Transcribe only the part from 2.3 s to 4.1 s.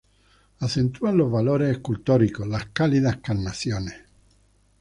las cálidas carnaciones.